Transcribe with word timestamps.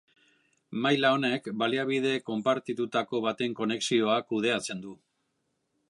Maila 0.85 1.11
honek 1.17 1.49
baliabide 1.63 2.13
konpartitutako 2.31 3.23
baten 3.27 3.57
konexioa 3.61 4.17
kudeatzen 4.33 4.83
du. 4.89 4.97